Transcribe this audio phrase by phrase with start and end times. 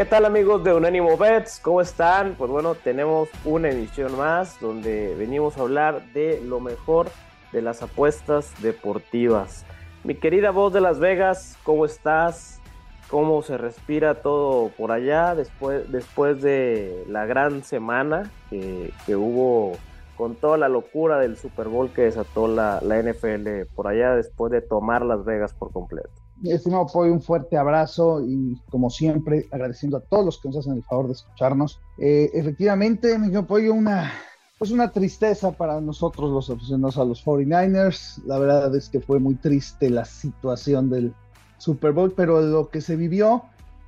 [0.00, 1.60] ¿Qué tal amigos de Unánimo Bets?
[1.62, 2.34] ¿Cómo están?
[2.38, 7.10] Pues bueno, tenemos una emisión más donde venimos a hablar de lo mejor
[7.52, 9.66] de las apuestas deportivas.
[10.02, 12.62] Mi querida voz de Las Vegas, ¿cómo estás?
[13.10, 19.76] ¿Cómo se respira todo por allá después, después de la gran semana que, que hubo
[20.16, 24.50] con toda la locura del Super Bowl que desató la, la NFL por allá después
[24.50, 26.19] de tomar Las Vegas por completo?
[26.44, 30.74] Estimado Pollo, un fuerte abrazo y como siempre agradeciendo a todos los que nos hacen
[30.74, 31.80] el favor de escucharnos.
[31.98, 34.12] Eh, efectivamente, mi Pollo, una,
[34.58, 38.22] pues una tristeza para nosotros los aficionados a los 49ers.
[38.24, 41.14] La verdad es que fue muy triste la situación del
[41.58, 43.42] Super Bowl, pero lo que se vivió,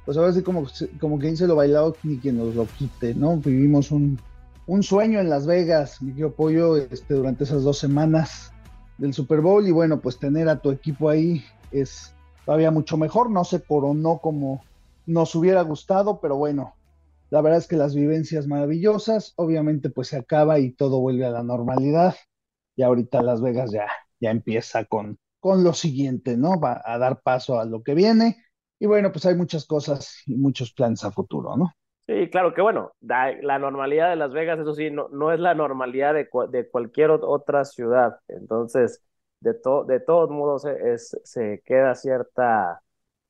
[0.04, 0.66] pues ahora sí como,
[1.00, 3.36] como quien se lo bailado ni quien nos lo quite, ¿no?
[3.38, 4.20] Vivimos un,
[4.66, 8.52] un sueño en Las Vegas, mi Pollo, este, durante esas dos semanas
[8.98, 13.30] del Super Bowl y bueno, pues tener a tu equipo ahí es todavía mucho mejor,
[13.30, 14.62] no se coronó como
[15.06, 16.74] nos hubiera gustado, pero bueno,
[17.30, 21.30] la verdad es que las vivencias maravillosas, obviamente pues se acaba y todo vuelve a
[21.30, 22.14] la normalidad,
[22.76, 23.88] y ahorita Las Vegas ya,
[24.20, 26.60] ya empieza con, con lo siguiente, ¿no?
[26.60, 28.36] Va a dar paso a lo que viene,
[28.78, 31.72] y bueno, pues hay muchas cosas y muchos planes a futuro, ¿no?
[32.06, 35.54] Sí, claro que bueno, la normalidad de Las Vegas, eso sí, no, no es la
[35.54, 39.04] normalidad de, de cualquier otra ciudad, entonces
[39.42, 39.54] de,
[39.86, 42.82] de todos modos es, se queda cierta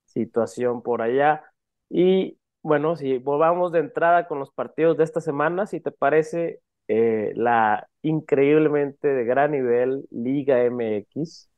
[0.07, 1.45] situación por allá.
[1.89, 6.61] Y bueno, si volvamos de entrada con los partidos de esta semana, si te parece
[6.89, 11.51] eh, la increíblemente de gran nivel Liga MX,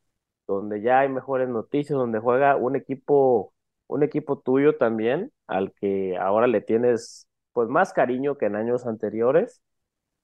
[0.47, 3.55] donde ya hay mejores noticias, donde juega un equipo,
[3.87, 8.87] un equipo tuyo también, al que ahora le tienes pues más cariño que en años
[8.87, 9.63] anteriores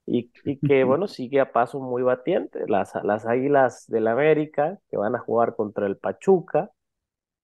[0.05, 0.29] y,
[0.61, 2.61] que bueno, sigue a paso muy batiente.
[2.67, 6.71] Las, las Águilas del América, que van a jugar contra el Pachuca,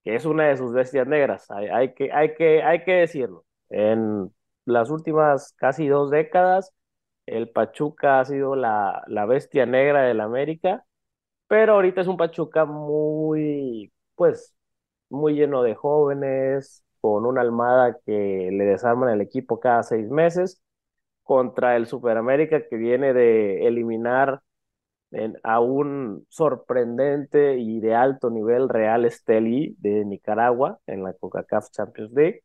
[0.03, 3.45] que es una de sus bestias negras, hay, hay, que, hay, que, hay que decirlo.
[3.69, 4.33] En
[4.65, 6.73] las últimas casi dos décadas,
[7.25, 10.85] el Pachuca ha sido la, la bestia negra del América,
[11.47, 14.55] pero ahorita es un Pachuca muy, pues,
[15.09, 20.61] muy lleno de jóvenes, con una almada que le desarman el equipo cada seis meses
[21.27, 24.41] contra el Superamérica que viene de eliminar
[25.43, 32.11] a un sorprendente y de alto nivel Real Esteli de Nicaragua en la CONCACAF Champions
[32.13, 32.43] League.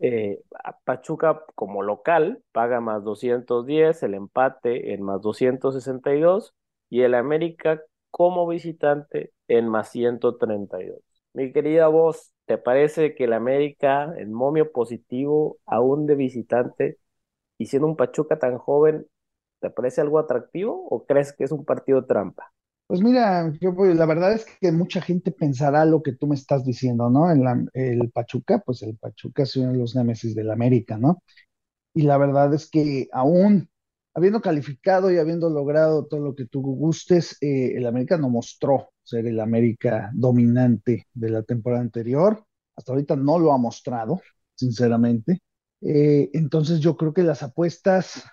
[0.00, 0.40] Eh,
[0.84, 6.54] Pachuca como local paga más 210, el empate en más 262
[6.90, 11.00] y el América como visitante en más 132.
[11.32, 16.98] Mi querida voz, ¿te parece que el América en momio positivo aún de visitante
[17.58, 19.06] y siendo un Pachuca tan joven,
[19.60, 22.52] ¿te parece algo atractivo o crees que es un partido trampa?
[22.86, 26.64] Pues mira, yo, la verdad es que mucha gente pensará lo que tú me estás
[26.64, 27.30] diciendo, ¿no?
[27.32, 27.42] El,
[27.74, 31.20] el Pachuca, pues el Pachuca es uno de los némesis del América, ¿no?
[31.94, 33.70] Y la verdad es que aún
[34.14, 38.90] habiendo calificado y habiendo logrado todo lo que tú gustes, eh, el América no mostró
[39.02, 42.44] ser el América dominante de la temporada anterior.
[42.76, 44.20] Hasta ahorita no lo ha mostrado,
[44.56, 45.40] sinceramente.
[45.86, 48.24] Eh, entonces yo creo que las apuestas,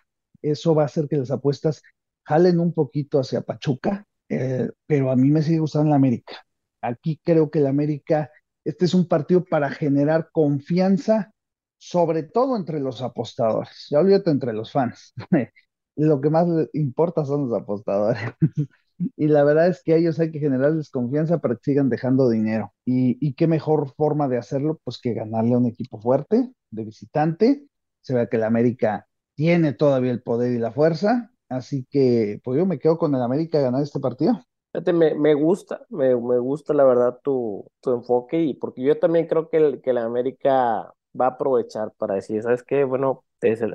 [0.41, 1.81] eso va a hacer que las apuestas
[2.24, 6.36] jalen un poquito hacia Pachuca, eh, pero a mí me sigue gustando la América.
[6.81, 8.31] Aquí creo que la América,
[8.66, 11.31] este es un partido para generar confianza,
[11.78, 13.88] sobre todo entre los apostadores.
[13.90, 15.13] Ya olvídate entre los fans.
[15.96, 18.19] Lo que más importa son los apostadores.
[19.16, 22.30] Y la verdad es que a ellos hay que generarles confianza para que sigan dejando
[22.30, 22.74] dinero.
[22.86, 26.84] Y, y qué mejor forma de hacerlo, pues que ganarle a un equipo fuerte, de
[26.86, 27.66] visitante.
[28.02, 31.31] Se ve que el América tiene todavía el poder y la fuerza.
[31.50, 34.39] Así que, pues yo me quedo con el América a ganar este partido.
[34.94, 39.28] me, me gusta, me, me, gusta la verdad tu, tu enfoque y porque yo también
[39.28, 42.83] creo que el, que el América va a aprovechar para decir, ¿sabes qué?
[42.83, 43.24] Bueno,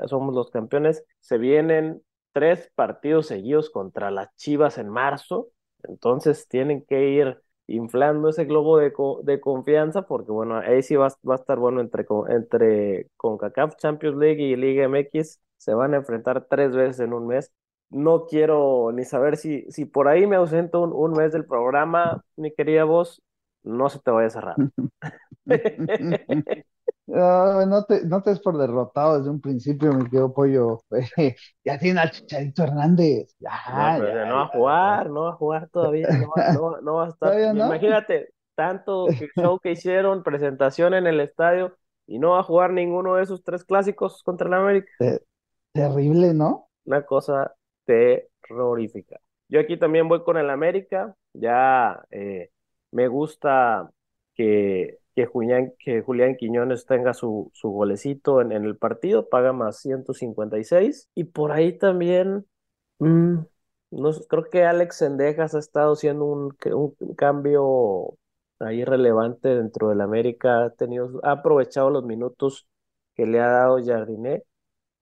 [0.06, 2.03] somos los campeones, se vienen
[2.38, 5.49] tres partidos seguidos contra las Chivas en marzo,
[5.82, 8.93] entonces tienen que ir inflando ese globo de,
[9.25, 14.17] de confianza, porque bueno, ahí sí va, va, a estar bueno entre, entre CONCACAF Champions
[14.19, 17.52] League y Liga MX, se van a enfrentar tres veces en un mes.
[17.90, 22.23] No quiero ni saber si, si por ahí me ausento un, un mes del programa,
[22.37, 23.20] mi querida voz,
[23.64, 24.56] no se te vaya a cerrar.
[27.14, 30.82] Ah, no, te, no te des por derrotado desde un principio, me quedo pollo.
[31.64, 33.34] ya tiene al Chicharito Hernández.
[33.40, 36.28] Ya, No, pero ya, no va a ya, jugar, no va a jugar todavía, no
[36.31, 37.43] va, no va- no va a estar.
[37.50, 41.76] Imagínate, tanto show que hicieron, presentación en el estadio,
[42.06, 44.90] y no va a jugar ninguno de esos tres clásicos contra el América.
[44.96, 45.25] Te-
[45.72, 46.69] terrible, ¿no?
[46.84, 49.20] Una cosa terrorífica.
[49.49, 51.14] Yo aquí también voy con el América.
[51.34, 52.50] Ya eh,
[52.93, 53.90] me gusta
[54.34, 59.79] que, que, Julián, que Quiñones tenga su, su golecito en, en el partido, paga más
[59.81, 61.09] 156.
[61.15, 62.47] Y por ahí también,
[62.99, 63.38] mm,
[63.91, 66.56] no creo que Alex Sendejas ha estado haciendo un,
[67.00, 68.17] un cambio
[68.61, 70.65] ahí relevante dentro del América.
[70.65, 72.69] Ha tenido, ha aprovechado los minutos
[73.15, 74.44] que le ha dado Jardiné.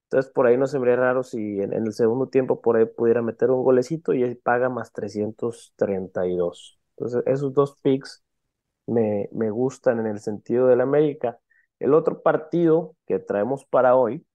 [0.05, 2.85] Entonces por ahí no se me raro si en, en el segundo tiempo por ahí
[2.85, 6.79] pudiera meter un golecito y él paga más 332.
[6.97, 8.23] Entonces esos dos picks
[8.87, 11.39] me, me gustan en el sentido del América.
[11.79, 14.25] El otro partido que traemos para hoy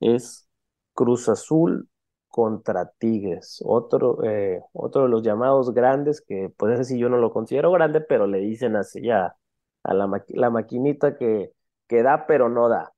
[0.00, 0.48] es
[0.94, 1.88] Cruz Azul
[2.28, 7.18] contra Tigres, otro, eh, otro de los llamados grandes que pues ese sí yo no
[7.18, 9.36] lo considero grande, pero le dicen así ya
[9.82, 11.52] a la, maqui- la maquinita que,
[11.88, 12.92] que da pero no da.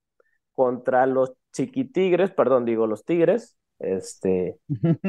[0.55, 4.59] Contra los chiquitigres, perdón, digo los tigres, este,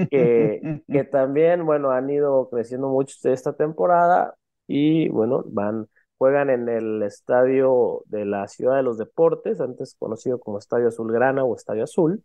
[0.09, 4.35] que, que también, bueno, han ido creciendo mucho esta temporada
[4.67, 10.39] y, bueno, van, juegan en el estadio de la Ciudad de los Deportes, antes conocido
[10.39, 12.23] como Estadio Azulgrana o Estadio Azul.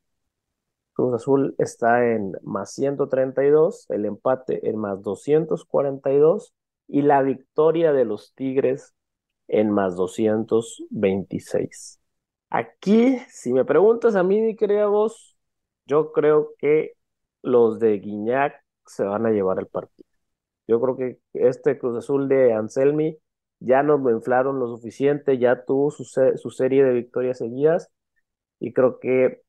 [0.93, 6.53] Cruz Azul está en más 132, el empate en más 242
[6.89, 8.95] y la victoria de los Tigres
[9.49, 12.01] en más 226.
[12.51, 15.37] Aquí, si me preguntas a mí, mi querida voz,
[15.87, 16.95] yo creo que
[17.43, 18.55] los de Guiñac
[18.87, 20.10] se van a llevar el partido.
[20.71, 23.19] Yo creo que este Cruz Azul de Anselmi
[23.61, 27.91] ya nos lo inflaron lo suficiente, ya tuvo su, su serie de victorias seguidas
[28.59, 29.43] y creo que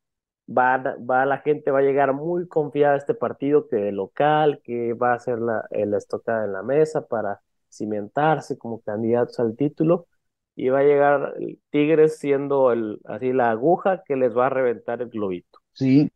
[0.49, 4.61] va, va, la gente va a llegar muy confiada a este partido que de local,
[4.63, 7.41] que va a ser la, eh, la estocada en la mesa para
[7.71, 10.07] cimentarse como candidatos al título
[10.55, 11.35] y va a llegar
[11.71, 15.59] Tigres siendo el, así la aguja que les va a reventar el globito.
[15.73, 16.11] Sí,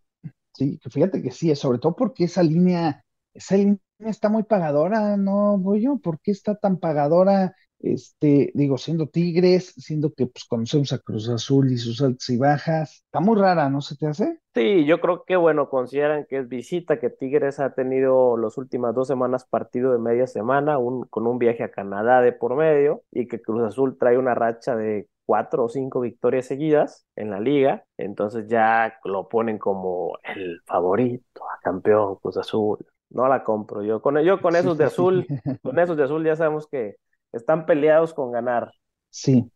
[0.54, 3.04] sí, fíjate que sí, sobre todo porque esa línea,
[3.34, 7.56] esa línea está muy pagadora, ¿no, yo ¿Por qué está tan pagadora?
[7.80, 12.38] Este, digo, siendo Tigres, siendo que pues conocemos a Cruz Azul y sus altas y
[12.38, 14.40] bajas, está muy rara, ¿no se te hace?
[14.56, 18.96] Sí, yo creo que, bueno, consideran que es visita, que Tigres ha tenido las últimas
[18.96, 23.04] dos semanas partido de media semana, un, con un viaje a Canadá de por medio,
[23.12, 27.40] y que Cruz Azul trae una racha de cuatro o cinco victorias seguidas en la
[27.40, 32.86] liga, entonces ya lo ponen como el favorito a campeón Cruz Azul.
[33.16, 34.02] No la compro yo.
[34.02, 35.26] Con, yo con esos de azul,
[35.64, 36.98] con esos de azul ya sabemos que
[37.32, 38.74] están peleados con ganar.
[39.10, 39.50] Sí,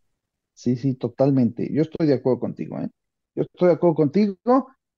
[0.53, 1.69] sí, sí, totalmente.
[1.69, 2.89] Yo estoy de acuerdo contigo, ¿eh?
[3.35, 4.37] Yo estoy de acuerdo contigo.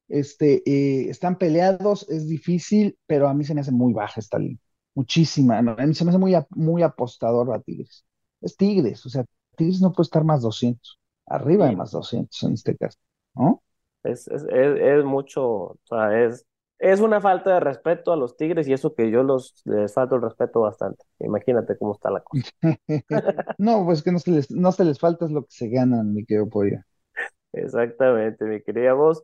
[0.07, 4.37] Este, eh, están peleados, es difícil, pero a mí se me hace muy baja esta
[4.37, 4.59] línea.
[4.93, 5.57] Muchísima.
[5.57, 8.05] A mí se me hace muy, muy apostador a Tigres.
[8.41, 9.25] Es Tigres, o sea,
[9.55, 12.99] Tigres no puede estar más 200, arriba de más 200 en este caso,
[13.33, 13.63] ¿no?
[14.03, 16.45] Es, es, es, es mucho, o sea, es,
[16.81, 20.15] es una falta de respeto a los Tigres y eso que yo los les falto
[20.17, 21.03] el respeto bastante.
[21.19, 22.43] Imagínate cómo está la cosa.
[23.57, 26.13] No, pues que no se les, no se les falta es lo que se ganan,
[26.13, 26.79] mi querido pollo.
[27.53, 29.23] Exactamente, mi querida voz.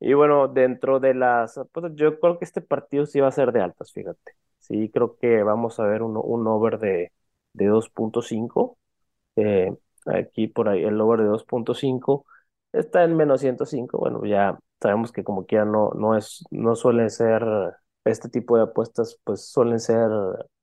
[0.00, 3.52] Y bueno, dentro de las, pues yo creo que este partido sí va a ser
[3.52, 4.32] de altas, fíjate.
[4.58, 7.12] Sí, creo que vamos a ver un, un over de,
[7.52, 8.78] de 2.5.
[9.36, 9.74] Eh,
[10.06, 12.26] aquí por ahí el over de 2.5
[12.72, 13.98] está en menos 105.
[13.98, 17.42] Bueno, ya sabemos que como quiera no, no es, no suelen ser,
[18.04, 20.10] este tipo de apuestas pues suelen ser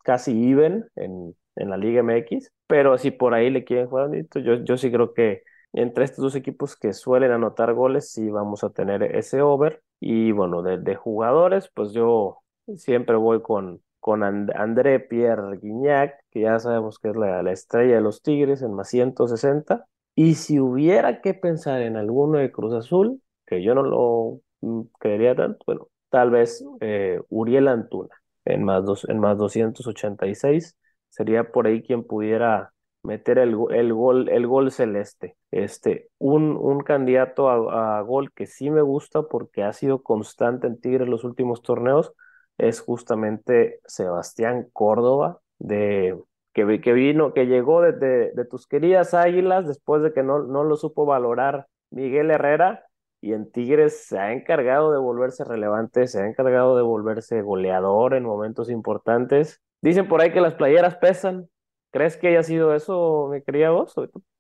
[0.04, 4.10] casi even en, en la Liga MX, pero si por ahí le quieren jugar,
[4.44, 8.64] yo, yo sí creo que entre estos dos equipos que suelen anotar goles, sí vamos
[8.64, 9.82] a tener ese over.
[10.00, 12.40] Y bueno, de, de jugadores, pues yo
[12.76, 17.52] siempre voy con, con And- André Pierre Guignac, que ya sabemos que es la, la
[17.52, 19.86] estrella de los Tigres en más 160.
[20.16, 24.82] Y si hubiera que pensar en alguno de Cruz Azul, que yo no lo mm,
[24.98, 28.10] creería tanto, bueno, tal vez eh, Uriel Antuna
[28.46, 30.78] en más, dos, en más 286
[31.10, 35.36] sería por ahí quien pudiera meter el, el gol, el gol celeste.
[35.52, 40.80] Este, un, un candidato a, gol que sí me gusta porque ha sido constante en
[40.80, 42.14] Tigres los últimos torneos
[42.58, 46.18] es justamente Sebastián Córdoba de
[46.54, 50.78] que, que vino, que llegó de tus queridas Águilas después de que no, no lo
[50.78, 52.86] supo valorar Miguel Herrera
[53.22, 58.16] y en Tigres se ha encargado de volverse relevante, se ha encargado de volverse goleador
[58.16, 59.62] en momentos importantes.
[59.82, 61.48] Dicen por ahí que las playeras pesan.
[61.92, 63.94] ¿Crees que haya sido eso, mi querida voz?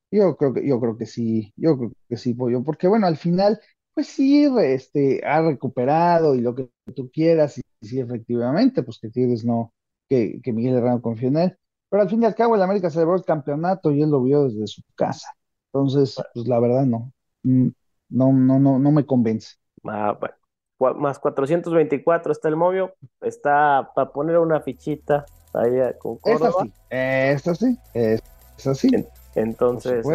[0.10, 3.18] Yo creo que, yo creo que sí, yo creo que sí, Pollo, porque bueno, al
[3.18, 3.60] final,
[3.94, 9.10] pues sí, este, ha recuperado y lo que tú quieras, y, sí, efectivamente, pues que
[9.10, 9.74] Tigres no,
[10.10, 11.58] que, que Miguel Herrera confía en él,
[11.90, 14.46] pero al fin y al cabo el América celebró el campeonato y él lo vio
[14.46, 15.28] desde su casa,
[15.74, 17.12] entonces, pues la verdad no,
[17.44, 17.70] Mm,
[18.12, 19.56] no, no, no, no me convence.
[19.86, 20.36] Ah, bueno.
[20.78, 26.64] Cua- Más 424 está el Momio, está para poner una fichita ahí eh, con Córdoba.
[26.64, 28.22] así, es así, es
[28.66, 29.14] así, En- por
[29.44, 30.06] Entonces,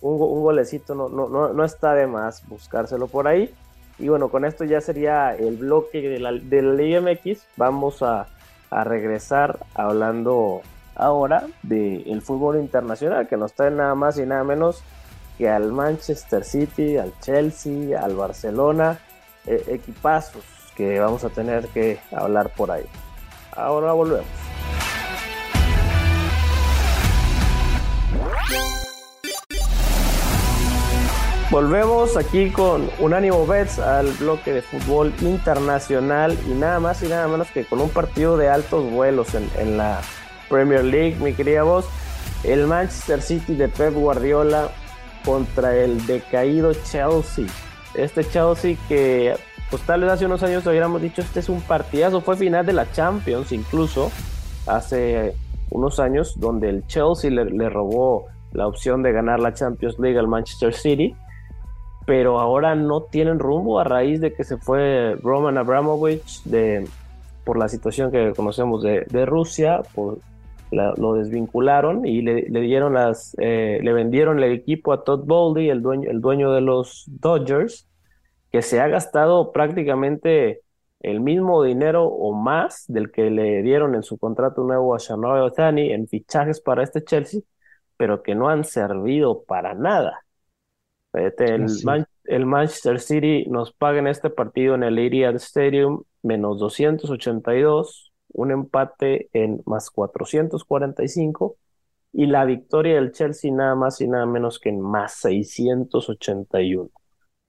[0.00, 3.52] un, un golecito no, no, no, no está de más buscárselo por ahí.
[3.98, 7.46] Y bueno, con esto ya sería el bloque de la, de la Liga MX.
[7.56, 8.28] Vamos a,
[8.70, 10.62] a regresar hablando
[10.94, 14.82] ahora del fútbol internacional, que nos trae nada más y nada menos
[15.38, 18.98] que al Manchester City, al Chelsea, al Barcelona,
[19.46, 20.42] eh, equipazos
[20.76, 22.84] que vamos a tener que hablar por ahí.
[23.52, 24.26] Ahora volvemos.
[31.50, 37.26] Volvemos aquí con Unánimo Bets al bloque de fútbol internacional y nada más y nada
[37.26, 40.02] menos que con un partido de altos vuelos en, en la
[40.50, 41.86] Premier League, mi querida voz.
[42.44, 44.70] El Manchester City de Pep Guardiola
[45.28, 47.44] contra el decaído Chelsea.
[47.92, 49.34] Este Chelsea que
[49.70, 52.72] pues tal vez hace unos años hubiéramos dicho este es un partidazo, fue final de
[52.72, 54.10] la Champions incluso
[54.66, 55.34] hace
[55.68, 60.28] unos años donde el Chelsea le, robó la opción de ganar la Champions League al
[60.28, 61.14] Manchester City
[62.06, 66.88] pero ahora no tienen rumbo a raíz de que se fue Roman Abramovich de,
[67.44, 70.20] por la situación que conocemos de, de Rusia, por
[70.70, 75.24] la- lo desvincularon y le, le dieron las, eh, le vendieron el equipo a Todd
[75.26, 77.88] Bowley, el dueño, el dueño de los Dodgers,
[78.52, 80.62] que se ha gastado prácticamente
[81.00, 85.42] el mismo dinero o más del que le dieron en su contrato nuevo a Shohei
[85.42, 87.40] Ohtani en fichajes para este Chelsea,
[87.96, 90.24] pero que no han servido para nada.
[91.44, 96.58] El, Man- el Manchester City nos paga en este partido en el Etihad Stadium menos
[96.58, 98.07] 282,
[98.38, 101.56] un empate en más 445
[102.12, 106.90] y la victoria del Chelsea nada más y nada menos que en más 681.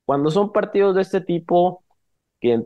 [0.06, 1.84] Cuando son partidos de este tipo,
[2.42, 2.64] que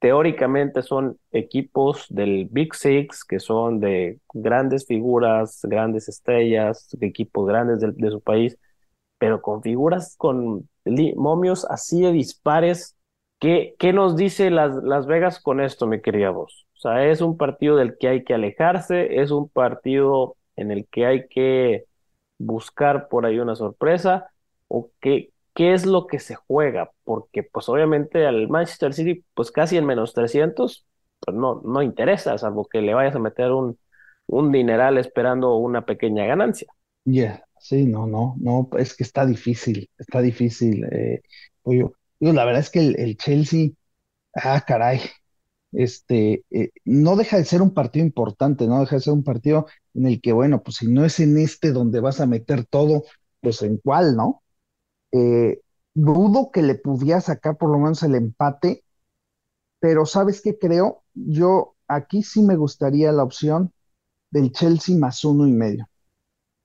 [0.00, 7.80] teóricamente son equipos del Big Six, que son de grandes figuras, grandes estrellas, equipos grandes
[7.80, 8.58] de su país,
[9.18, 10.68] pero con figuras, con
[11.16, 12.96] momios así de dispares.
[13.40, 16.65] ¿Qué, qué nos dice Las, Las Vegas con esto, mi querida voz?
[16.76, 20.86] O sea, es un partido del que hay que alejarse, es un partido en el
[20.88, 21.84] que hay que
[22.38, 24.30] buscar por ahí una sorpresa,
[24.68, 29.50] o qué, qué es lo que se juega, porque pues obviamente al Manchester City, pues
[29.50, 30.86] casi en menos 300,
[31.20, 33.78] pues no, no interesa, salvo que le vayas a meter un,
[34.26, 36.68] un dineral esperando una pequeña ganancia.
[37.04, 41.22] Ya, sí, no, no, no, es que está difícil, está difícil, eh.
[41.64, 43.70] Digo, la verdad es que el Chelsea,
[44.34, 45.00] ah, caray,
[45.76, 49.66] este, eh, no deja de ser un partido importante, no deja de ser un partido
[49.92, 53.04] en el que, bueno, pues si no es en este donde vas a meter todo,
[53.42, 54.42] pues en cuál, ¿no?
[55.12, 55.60] Eh,
[55.92, 58.84] dudo que le pudiera sacar por lo menos el empate,
[59.78, 61.02] pero ¿sabes qué creo?
[61.12, 63.70] Yo aquí sí me gustaría la opción
[64.30, 65.86] del Chelsea más uno y medio.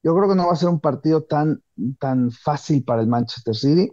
[0.03, 1.61] Yo creo que no va a ser un partido tan,
[1.99, 3.91] tan fácil para el Manchester City.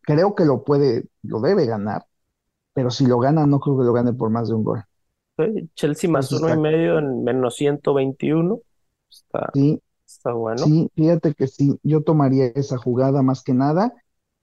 [0.00, 2.06] Creo que lo puede, lo debe ganar,
[2.76, 4.84] pero si lo gana, no creo que lo gane por más de un gol.
[5.38, 8.60] Sí, Chelsea más Entonces uno y medio en menos 121.
[9.10, 10.58] Está, sí, está bueno.
[10.58, 13.94] sí, fíjate que sí, yo tomaría esa jugada más que nada.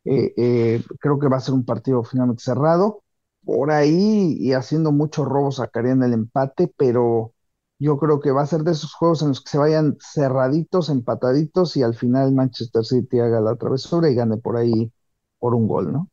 [0.03, 3.03] Eh, eh, creo que va a ser un partido finalmente cerrado.
[3.45, 7.33] Por ahí y haciendo muchos robos sacarían el empate, pero
[7.77, 10.89] yo creo que va a ser de esos juegos en los que se vayan cerraditos,
[10.89, 14.91] empataditos y al final Manchester City haga la travesura y gane por ahí
[15.37, 16.09] por un gol, ¿no?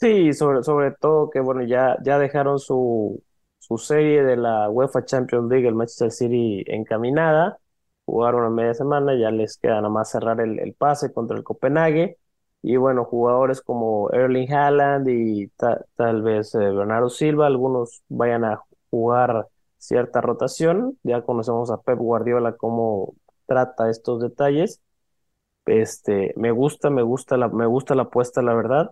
[0.00, 3.22] Sí, sobre, sobre todo que bueno, ya, ya dejaron su,
[3.58, 7.58] su serie de la UEFA Champions League, el Manchester City encaminada.
[8.06, 11.44] Jugaron a media semana, ya les queda nada más cerrar el, el pase contra el
[11.44, 12.16] Copenhague.
[12.62, 18.44] Y bueno, jugadores como Erling Haaland y ta- tal vez eh, Bernardo Silva, algunos vayan
[18.44, 20.98] a jugar cierta rotación.
[21.02, 23.14] Ya conocemos a Pep Guardiola cómo
[23.46, 24.80] trata estos detalles.
[25.66, 28.90] Este, me gusta, me gusta la, me gusta la apuesta, la verdad.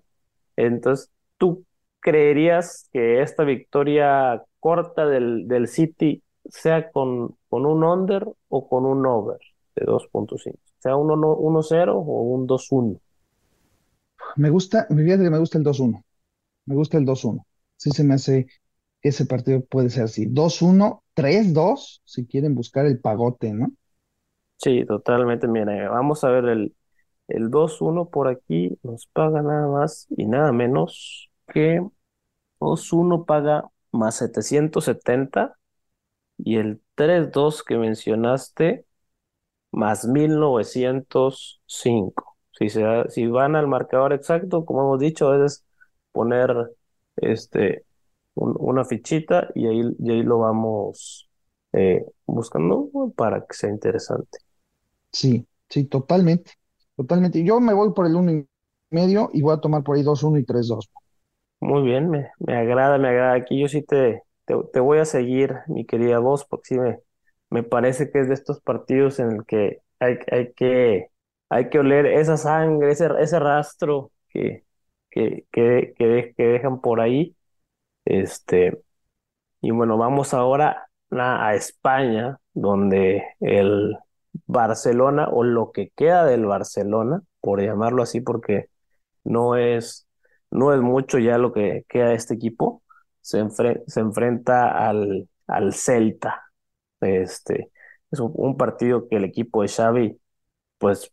[0.58, 1.64] Entonces, ¿tú
[2.00, 8.84] creerías que esta victoria corta del, del City sea con, con un under o con
[8.84, 9.38] un over
[9.76, 10.58] de 2.5?
[10.80, 13.00] ¿Sea un 1-0 o un 2-1?
[14.36, 16.02] Me gusta, fíjate que me gusta el 2-1,
[16.66, 17.44] me gusta el 2-1.
[17.76, 18.46] Sí se me hace
[19.00, 20.26] ese partido puede ser así.
[20.26, 23.70] 2-1, 3-2, si quieren buscar el pagote, ¿no?
[24.56, 25.46] Sí, totalmente.
[25.46, 26.74] Mira, vamos a ver el,
[27.28, 31.86] el dos uno por aquí, nos paga nada más y nada menos que
[32.60, 35.58] dos uno paga más 770
[36.38, 38.86] y el tres dos que mencionaste
[39.72, 42.36] más 1905.
[42.52, 45.64] Si, se, si van al marcador exacto, como hemos dicho, es
[46.12, 46.54] poner
[47.16, 47.84] este,
[48.34, 51.28] un- una fichita y ahí, y ahí lo vamos
[51.72, 54.38] eh, buscando para que sea interesante.
[55.12, 56.52] Sí, sí, totalmente,
[56.98, 57.44] totalmente.
[57.44, 58.48] Yo me voy por el uno y
[58.90, 60.90] medio y voy a tomar por ahí dos uno y tres dos.
[61.60, 63.34] Muy bien, me, me agrada, me agrada.
[63.34, 67.00] Aquí yo sí te, te, te voy a seguir, mi querida voz, porque sí me,
[67.50, 71.08] me parece que es de estos partidos en el que hay, hay que,
[71.48, 74.64] hay que oler esa sangre, ese, ese rastro que,
[75.10, 77.36] que, que, que, de- que dejan por ahí.
[78.06, 78.80] Este,
[79.60, 83.96] y bueno, vamos ahora a España, donde el
[84.46, 88.68] Barcelona, o lo que queda del Barcelona, por llamarlo así, porque
[89.24, 90.08] no es,
[90.50, 92.82] no es mucho ya lo que queda de este equipo.
[93.22, 96.42] Se, enfre- se enfrenta al, al Celta.
[97.00, 97.70] Este,
[98.10, 100.20] es un, partido que el equipo de Xavi,
[100.78, 101.12] pues,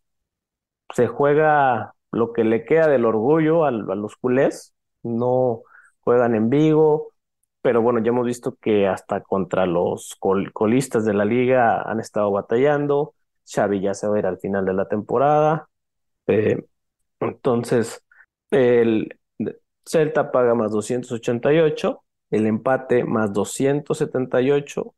[0.93, 4.73] se juega lo que le queda del orgullo al- a, los culés.
[5.03, 5.61] No
[6.01, 7.13] juegan en Vigo,
[7.65, 11.99] pero bueno, ya hemos visto que hasta contra los col- colistas de la liga han
[11.99, 13.15] estado batallando.
[13.43, 15.67] Xavi ya se va a ir al final de la temporada.
[16.27, 16.63] Eh,
[17.19, 18.03] entonces,
[18.51, 19.17] el
[19.83, 24.93] Celta paga más 288, el empate más 278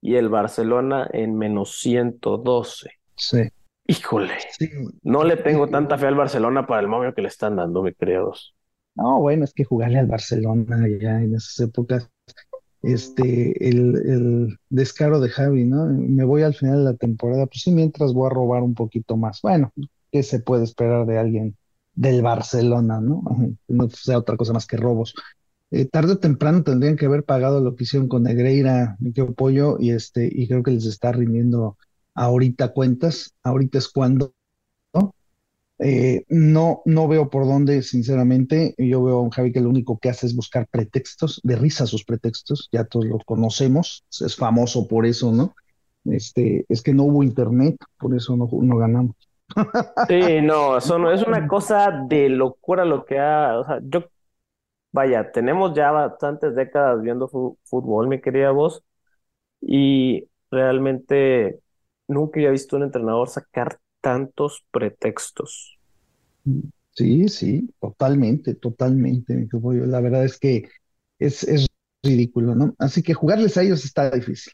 [0.00, 2.90] y el Barcelona en menos 112.
[3.14, 3.48] Sí,
[3.86, 4.68] Híjole, sí.
[5.04, 7.94] no le tengo tanta fe al Barcelona para el momio que le están dando, mi
[7.94, 8.56] queridos.
[8.98, 12.10] No, bueno, es que jugarle al Barcelona ya en esas épocas,
[12.82, 15.86] este, el, el descaro de Javi, ¿no?
[15.86, 19.16] Me voy al final de la temporada, pues sí, mientras voy a robar un poquito
[19.16, 19.42] más.
[19.42, 19.72] Bueno,
[20.12, 21.56] ¿qué se puede esperar de alguien
[21.94, 23.22] del Barcelona, ¿no?
[23.68, 25.14] No sea otra cosa más que robos.
[25.70, 29.34] Eh, tarde o temprano tendrían que haber pagado lo que hicieron con Negreira, mi querido
[29.34, 31.78] Pollo, y este, y creo que les está rindiendo
[32.14, 33.34] ahorita cuentas.
[33.44, 34.34] Ahorita es cuando.
[35.84, 35.86] ¿No?
[35.86, 38.74] Eh, no, no veo por dónde, sinceramente.
[38.78, 41.86] Yo veo a un Javi que lo único que hace es buscar pretextos, de risa
[41.86, 45.54] sus pretextos, ya todos lo conocemos, es famoso por eso, ¿no?
[46.04, 49.16] Este, es que no hubo internet, por eso no, no ganamos.
[50.08, 54.04] Sí, no, eso no- es una cosa de locura lo que ha, o sea, yo,
[54.92, 58.84] vaya, tenemos ya bastantes décadas viendo fútbol, mi querida voz,
[59.60, 61.60] y realmente
[62.08, 65.78] nunca había visto un entrenador sacar tantos pretextos.
[66.92, 69.48] Sí, sí, totalmente, totalmente.
[69.62, 70.68] La verdad es que
[71.18, 71.66] es, es
[72.02, 72.74] ridículo, ¿no?
[72.78, 74.52] Así que jugarles a ellos está difícil.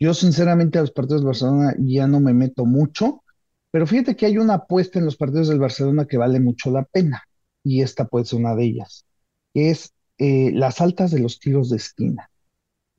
[0.00, 3.22] Yo, sinceramente, a los partidos del Barcelona ya no me meto mucho,
[3.70, 6.84] pero fíjate que hay una apuesta en los partidos del Barcelona que vale mucho la
[6.84, 7.22] pena,
[7.62, 9.06] y esta puede ser una de ellas,
[9.52, 12.30] que es eh, las altas de los tiros de esquina.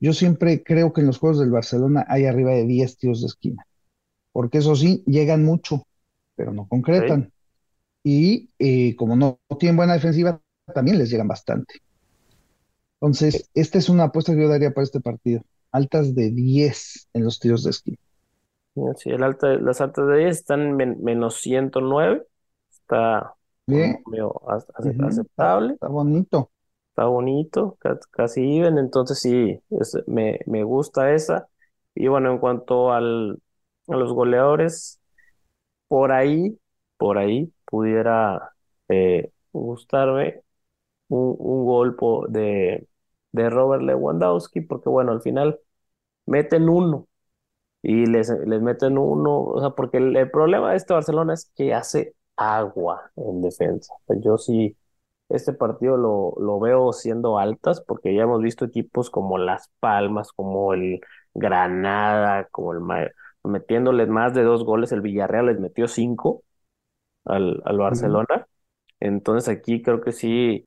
[0.00, 3.28] Yo siempre creo que en los juegos del Barcelona hay arriba de 10 tiros de
[3.28, 3.66] esquina,
[4.32, 5.85] porque eso sí, llegan mucho,
[6.36, 7.32] pero no concretan.
[8.04, 10.42] Y eh, como no, tienen buena defensiva,
[10.74, 11.76] también les llegan bastante.
[13.00, 15.42] Entonces, esta es una apuesta que yo daría para este partido.
[15.72, 17.96] Altas de 10 en los tiros de esquina.
[18.98, 22.26] Sí, el alta, las altas de 10 están en men- menos 109,
[22.70, 23.34] está
[23.66, 24.04] Bien,
[24.78, 25.78] aceptable.
[25.80, 26.50] está bonito.
[26.90, 31.48] Está bonito, ca- casi even, entonces sí, es- me, me gusta esa.
[31.94, 33.38] Y bueno, en cuanto al,
[33.88, 35.00] a los goleadores,
[35.88, 36.58] por ahí,
[36.96, 38.52] por ahí pudiera
[38.88, 40.42] eh, gustarme
[41.08, 42.88] un, un gol po- de,
[43.32, 45.60] de Robert Lewandowski, porque bueno, al final
[46.26, 47.08] meten uno
[47.82, 51.74] y les, les meten uno, o sea, porque el, problema de este Barcelona es que
[51.74, 53.94] hace agua en defensa.
[54.08, 54.76] Yo sí.
[55.30, 60.32] Este partido lo, lo veo siendo altas porque ya hemos visto equipos como Las Palmas,
[60.32, 61.00] como el
[61.34, 63.08] Granada, como el Ma-
[63.46, 64.92] metiéndoles más de dos goles.
[64.92, 66.44] El Villarreal les metió cinco
[67.24, 67.78] al, al.
[67.78, 68.48] Barcelona.
[69.00, 70.66] Entonces aquí creo que sí,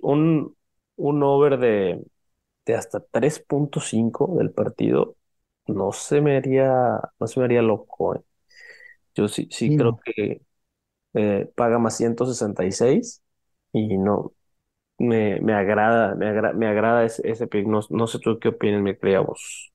[0.00, 0.56] un,
[0.96, 2.04] un over de,
[2.66, 5.16] de hasta 3.5 del partido
[5.68, 6.72] no se me haría,
[7.20, 8.22] no se me haría loco, ¿eh?
[9.14, 10.42] Yo sí, sí Sí, creo que
[11.14, 13.22] eh, paga más 166
[13.72, 14.32] y no,
[14.98, 17.66] me, me agrada, me agra- me agrada ese, ese pick.
[17.68, 19.72] No, no sé tú qué opinas, mi querida voz.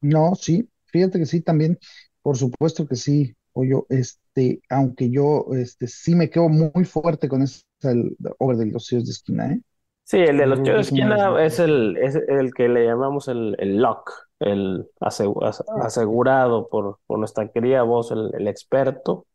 [0.00, 1.78] No, sí, fíjate que sí también,
[2.22, 7.42] por supuesto que sí, Pollo, este, aunque yo este, sí me quedo muy fuerte con
[7.42, 9.60] ese el over de los tiros de esquina, ¿eh?
[10.04, 13.56] Sí, el de los tiros de esquina es el, es el que le llamamos el,
[13.58, 19.26] el lock, el asegurado por, por nuestra querida voz, el, el experto,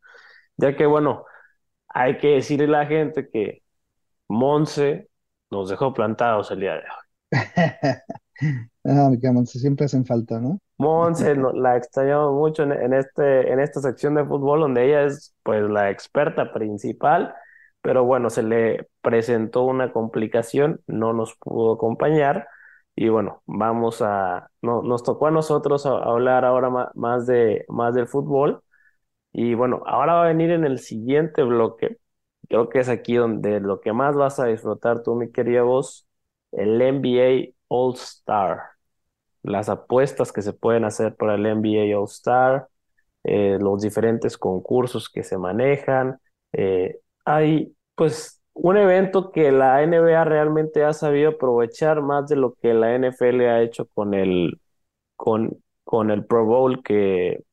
[0.57, 1.25] ya que bueno,
[1.89, 3.63] hay que decirle a la gente que
[4.29, 5.09] Monse
[5.51, 7.01] nos dejó plantados el día de hoy.
[8.85, 10.59] ah, mi Monse, siempre hacen falta, ¿no?
[10.81, 15.61] Monse la extrañamos mucho en, este, en esta sección de fútbol donde ella es pues
[15.69, 17.35] la experta principal,
[17.81, 22.47] pero bueno, se le presentó una complicación, no nos pudo acompañar
[22.95, 28.07] y bueno, vamos a, no, nos tocó a nosotros hablar ahora más, de, más del
[28.07, 28.63] fútbol
[29.33, 31.99] y bueno, ahora va a venir en el siguiente bloque,
[32.49, 36.07] creo que es aquí donde lo que más vas a disfrutar tú, mi querida voz,
[36.51, 38.70] el NBA All Star
[39.43, 42.67] las apuestas que se pueden hacer para el NBA All Star,
[43.23, 46.19] eh, los diferentes concursos que se manejan.
[46.53, 52.53] Eh, hay pues un evento que la NBA realmente ha sabido aprovechar más de lo
[52.55, 54.59] que la NFL ha hecho con el,
[55.15, 57.43] con, con el Pro Bowl, que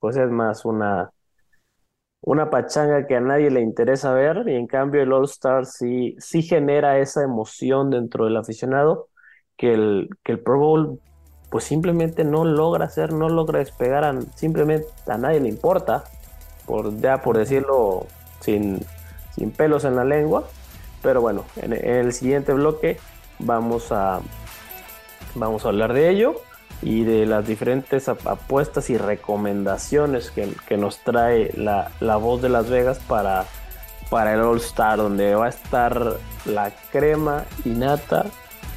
[0.00, 1.12] pues es más una,
[2.20, 6.16] una pachanga que a nadie le interesa ver, y en cambio el All Star sí,
[6.18, 9.08] sí genera esa emoción dentro del aficionado
[9.56, 11.00] que el, que el Pro Bowl
[11.52, 16.04] pues simplemente no logra hacer, no logra despegar, a, simplemente a nadie le importa,
[16.64, 18.06] por, ya por decirlo
[18.40, 18.80] sin,
[19.36, 20.44] sin pelos en la lengua.
[21.02, 22.98] Pero bueno, en, el siguiente bloque
[23.38, 24.20] vamos a,
[25.34, 26.36] vamos a hablar de ello
[26.80, 32.70] y de las diferentes apuestas y recomendaciones que, nos trae la, la, voz de Las
[32.70, 33.44] Vegas para,
[34.08, 38.24] para el All Star, donde va a estar la crema y nata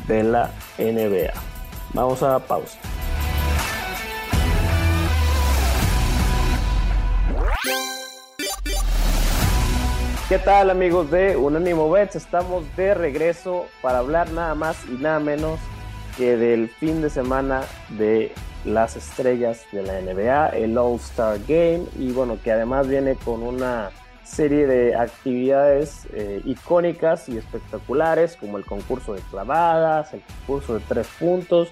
[0.10, 1.55] de la NBA.
[1.96, 2.78] Vamos a pausa.
[10.28, 12.18] ¿Qué tal amigos de Unánimo Bets?
[12.18, 15.58] Estamos de regreso para hablar nada más y nada menos
[16.18, 17.62] que del fin de semana
[17.98, 18.34] de
[18.66, 23.42] las estrellas de la NBA, el All Star Game y bueno, que además viene con
[23.42, 23.92] una
[24.26, 30.80] serie de actividades eh, icónicas y espectaculares como el concurso de clavadas, el concurso de
[30.82, 31.72] tres puntos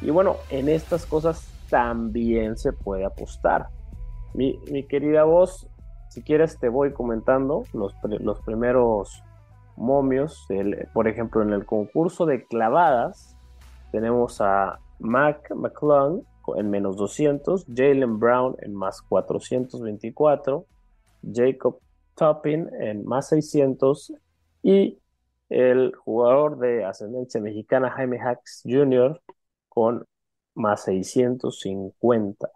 [0.00, 3.68] y bueno, en estas cosas también se puede apostar.
[4.34, 5.68] Mi, querida voz,
[6.08, 9.22] si quieres te voy comentando los, los primeros
[9.76, 10.46] momios.
[10.92, 13.36] por ejemplo, en el concurso de clavadas
[13.92, 16.22] tenemos a Mac McClung
[16.56, 20.64] en menos 200, Jalen Brown en más 424,
[21.32, 21.78] Jacob
[22.14, 24.14] Toppin en más 600
[24.62, 24.98] y
[25.48, 29.20] el jugador de ascendencia mexicana Jaime Hacks Jr.
[29.68, 30.06] con
[30.54, 32.48] más 650.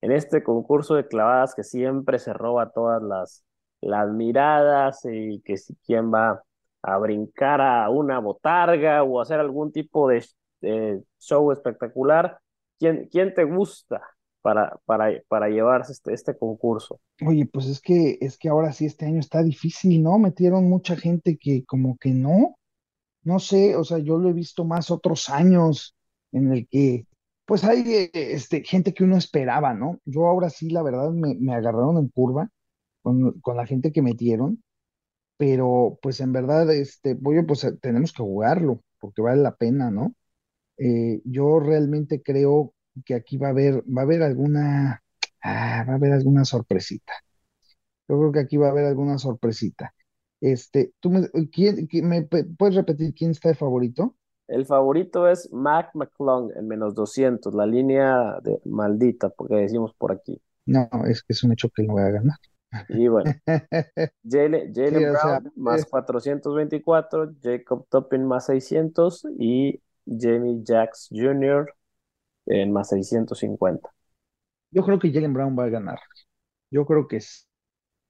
[0.00, 3.44] En este concurso de clavadas que siempre se roba todas las,
[3.80, 6.42] las miradas y que si quién va
[6.82, 10.24] a brincar a una botarga o hacer algún tipo de,
[11.18, 12.38] show espectacular,
[12.78, 14.02] ¿quién, quién te gusta?
[14.42, 17.00] Para, para, para llevarse este, este concurso.
[17.26, 20.18] Oye, pues es que, es que ahora sí este año está difícil, ¿no?
[20.18, 22.56] Metieron mucha gente que como que no,
[23.24, 25.96] no sé, o sea, yo lo he visto más otros años
[26.32, 27.06] en el que,
[27.46, 30.00] pues hay eh, este, gente que uno esperaba, ¿no?
[30.04, 32.48] Yo ahora sí, la verdad, me, me agarraron en curva
[33.02, 34.62] con, con, la gente que metieron,
[35.36, 40.14] pero pues en verdad, este, oye, pues tenemos que jugarlo, porque vale la pena, ¿no?
[40.78, 42.74] Eh, yo realmente creo
[43.04, 45.02] que aquí va a haber, va a haber alguna,
[45.42, 47.12] ah, va a haber alguna sorpresita.
[48.08, 49.94] Yo creo que aquí va a haber alguna sorpresita.
[50.40, 54.16] Este, ¿tú me, quién, me puedes repetir quién está de favorito?
[54.48, 60.12] El favorito es Mac McClung en menos 200, la línea de maldita, porque decimos por
[60.12, 60.42] aquí.
[60.66, 62.36] No, es que es un hecho que no voy a ganar.
[62.88, 63.32] Y bueno,
[64.28, 71.72] Jalen, Brown más 424, Jacob Toppin más 600 y Jamie Jacks Jr
[72.46, 73.88] en más 650.
[74.70, 75.98] Yo creo que Jalen Brown va a ganar.
[76.70, 77.48] Yo creo que es.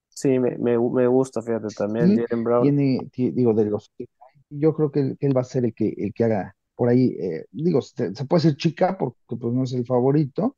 [0.09, 2.17] Sí, me, me, me gusta, fíjate también.
[2.17, 2.63] Jalen Brown.
[2.63, 3.91] Tiene, digo, de los
[4.59, 7.15] yo creo que él, va a ser el que, el que haga por ahí.
[7.19, 10.55] Eh, digo, se, puede ser chica porque pues no es el favorito,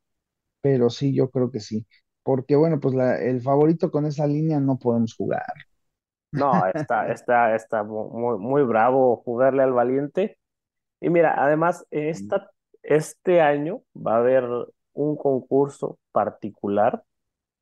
[0.61, 1.85] pero sí, yo creo que sí.
[2.23, 5.45] Porque bueno, pues la, el favorito con esa línea no podemos jugar.
[6.31, 10.38] No, está, está, está muy, muy bravo jugarle al valiente.
[10.99, 12.49] Y mira, además, esta
[12.88, 14.45] este año va a haber
[14.93, 17.04] un concurso particular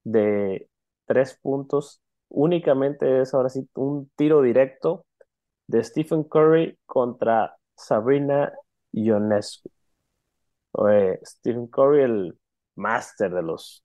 [0.03, 0.69] de
[1.05, 2.01] tres puntos.
[2.29, 5.05] Únicamente es ahora sí un tiro directo
[5.67, 8.53] de Stephen Curry contra Sabrina
[8.91, 9.69] Ionescu.
[11.23, 12.39] Stephen Curry, el
[12.75, 13.83] máster de los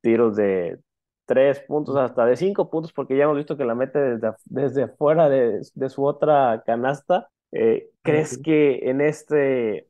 [0.00, 0.78] tiros de
[1.24, 4.88] tres puntos hasta de cinco puntos, porque ya hemos visto que la mete desde, desde
[4.88, 7.28] fuera de, su otra canasta.
[7.52, 9.88] Eh, ¿Crees que en este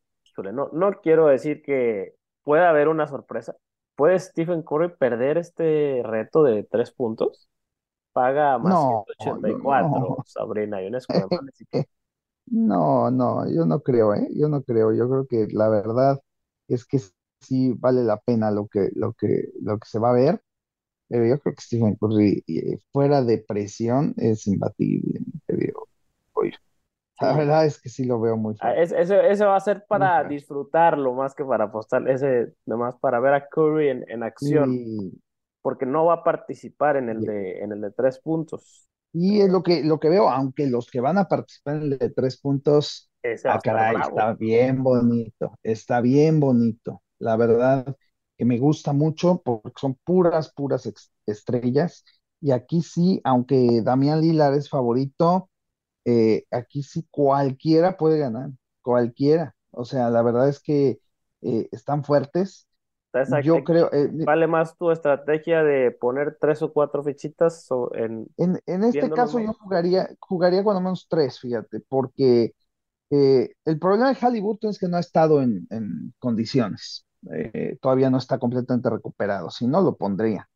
[0.52, 3.56] no, no quiero decir que pueda haber una sorpresa.
[3.96, 7.48] ¿Puede Stephen Curry perder este reto de tres puntos?
[8.12, 11.86] Paga más No, 184, no, Sabrina me parece que
[12.46, 14.28] no, no, yo no creo, ¿eh?
[14.34, 14.92] Yo no creo.
[14.94, 16.20] Yo creo que la verdad
[16.68, 16.98] es que
[17.40, 20.42] sí vale la pena lo que, lo que, lo que se va a ver.
[21.08, 25.20] Pero yo creo que Stephen Curry eh, fuera de presión es imbatible,
[27.20, 29.84] la verdad es que sí lo veo muy Ah, es- ese, ese va a ser
[29.86, 34.80] para disfrutarlo más que para apostar, ese nomás para ver a Curry en, en acción,
[34.80, 35.20] Y,
[35.62, 38.88] porque no va a participar en el de, en el de tres puntos.
[39.12, 41.98] y es lo que, lo que veo, aunque los que van a participar en el
[41.98, 43.10] de tres puntos,
[43.46, 47.02] ah, caray, está bien bonito, está bien bonito.
[47.18, 47.96] La verdad
[48.36, 50.90] que me gusta mucho porque son puras, puras
[51.26, 52.04] estrellas.
[52.40, 55.50] Y aquí sí, aunque Damián Lillard es favorito,
[56.08, 58.50] eh, aquí sí cualquiera puede ganar,
[58.82, 59.56] cualquiera.
[59.70, 61.00] O sea, la verdad es que
[61.42, 62.68] eh, están fuertes.
[63.26, 68.26] Yo creo, eh, vale más tu estrategia de poner tres o cuatro fichitas so- en,
[68.36, 72.54] en, en este caso yo jugaría, jugaría cuando menos tres, fíjate, porque
[73.64, 77.04] el problema de Halliburton es que no ha estado en, en condiciones.
[77.80, 80.48] Todavía no está completamente recuperado, si no lo pondría.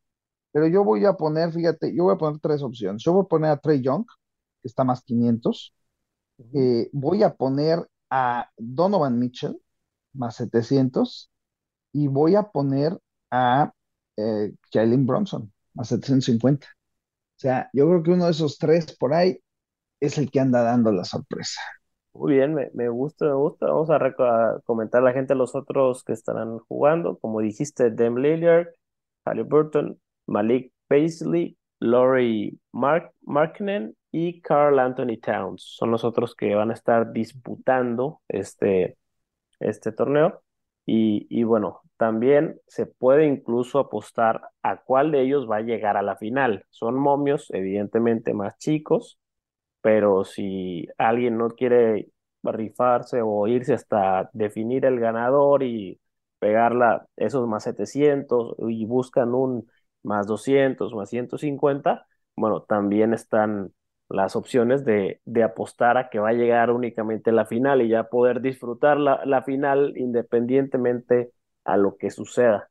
[0.53, 3.03] Pero yo voy a poner, fíjate, yo voy a poner tres opciones.
[3.05, 4.05] Yo voy a poner a Trey Young,
[4.63, 5.75] que está más 500.
[6.39, 6.59] Ujú.
[6.59, 9.61] Eh, voy a poner a Donovan Mitchell,
[10.15, 11.31] más 700.
[11.93, 12.99] Y voy a poner
[13.31, 13.73] a
[14.17, 16.67] eh, Jalen Brunson, más 750.
[16.67, 19.39] O sea, yo creo que uno de esos tres por ahí
[20.01, 21.61] es el que anda dando la sorpresa.
[22.15, 23.67] Muy bien, me, me gusta, me gusta.
[23.67, 27.19] Vamos a, comentar a la gente los otros que estarán jugando.
[27.19, 28.69] Como dijiste, Dame Lillard,
[29.25, 35.63] Halliburton, Malik Beasley, Laurie Mark Markkinen y Carl Anthony Towns.
[35.77, 38.97] Son los otros que van a estar disputando este,
[39.61, 40.43] este torneo.
[40.87, 45.97] Y, y bueno, también se puede incluso apostar a cuál de ellos va a llegar
[45.97, 46.65] a la final.
[46.71, 49.19] Son momios, evidentemente, más chicos
[49.81, 52.09] pero si alguien no quiere
[52.43, 56.01] rifarse o irse hasta definir el ganador y
[56.39, 59.69] pegarla esos más 700 y buscan un
[60.03, 63.73] más 200, más 150, bueno, también están
[64.09, 68.05] las opciones de, de apostar a que va a llegar únicamente la final y ya
[68.09, 71.33] poder disfrutar la, la final independientemente
[71.65, 72.69] a lo que suceda.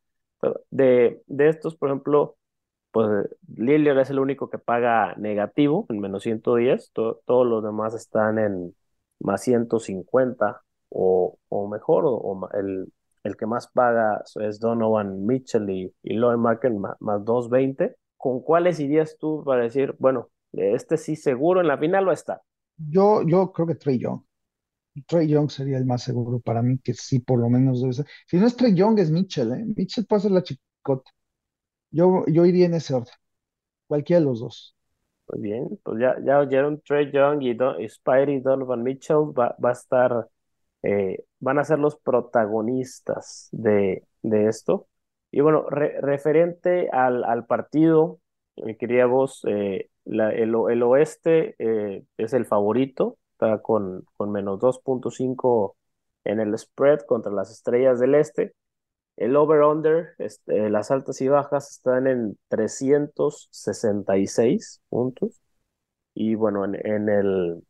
[0.71, 2.37] De, de estos, por ejemplo,
[2.91, 7.93] pues Lillard es el único que paga negativo, en menos 110, to- todos los demás
[7.95, 8.75] están en
[9.19, 12.91] más 150 o, o mejor, o, el,
[13.23, 17.95] el que más paga es Donovan Mitchell y, y Laurie Marken más, más 220.
[18.17, 22.41] ¿Con cuáles irías tú para decir, bueno, este sí seguro en la final a estar?
[22.77, 24.21] Yo, yo creo que Trey Young.
[25.07, 28.05] Trey Young sería el más seguro para mí, que sí, por lo menos debe ser.
[28.27, 29.63] Si no es Trey Young, es Mitchell, ¿eh?
[29.75, 31.11] Mitchell puede ser la chicota.
[31.91, 33.13] Yo, yo iría en ese orden,
[33.87, 34.75] cualquiera de los dos.
[35.27, 39.55] Muy bien, pues ya, ya oyeron Trey Young y, Don, y Spidey Donovan Mitchell va,
[39.63, 40.27] va a estar,
[40.83, 44.87] eh, van a ser los protagonistas de, de esto.
[45.31, 48.19] Y bueno, re- referente al, al partido,
[48.57, 55.75] mi querida voz, eh, el, oeste eh, es el favorito, está con, con menos 2.5
[56.23, 58.53] en el spread contra las estrellas del este.
[59.17, 60.15] El over-under,
[60.47, 65.41] las altas y bajas están en 366 puntos.
[66.13, 67.63] Y bueno, en, en el,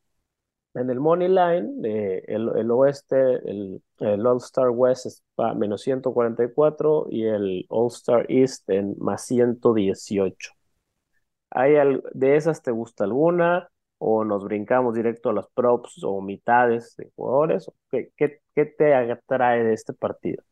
[0.73, 3.15] en el Money Line, eh, el, el oeste,
[3.49, 10.51] el, el All-Star West está menos 144 y el All-Star East en más 118.
[11.51, 13.69] ¿Hay al- de esas te gusta alguna?
[13.99, 17.71] ¿O nos brincamos directo a las props o mitades de jugadores?
[17.91, 20.43] ¿Qué, qué, qué te atrae de este partido?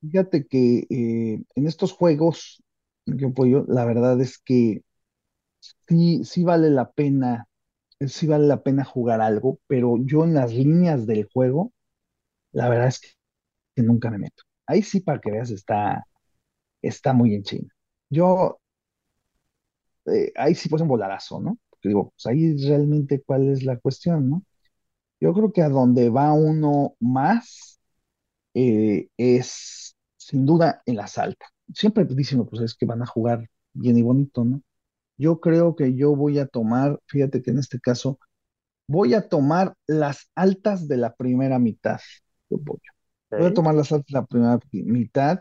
[0.00, 2.62] Fíjate que eh, en estos juegos,
[3.06, 3.32] yo,
[3.68, 4.82] la verdad es que
[5.88, 7.46] sí, sí vale la pena,
[8.08, 11.72] sí vale la pena jugar algo, pero yo en las líneas del juego,
[12.52, 13.10] la verdad es que,
[13.82, 14.44] nunca me meto.
[14.66, 16.06] Ahí sí, para que veas, está,
[16.82, 17.68] está muy en China.
[18.10, 18.60] Yo,
[20.06, 21.58] eh, ahí sí pues un volarazo, ¿no?
[21.70, 24.44] Porque digo, pues ahí realmente cuál es la cuestión, ¿no?
[25.20, 27.80] Yo creo que a donde va uno más
[28.54, 31.50] eh, es sin duda en las altas.
[31.74, 34.62] Siempre dicen, pues es que van a jugar bien y bonito, ¿no?
[35.20, 38.18] Yo creo que yo voy a tomar, fíjate que en este caso,
[38.88, 42.00] voy a tomar las altas de la primera mitad.
[42.50, 42.78] Yo voy,
[43.36, 45.40] voy a tomar las altas de la primera mitad.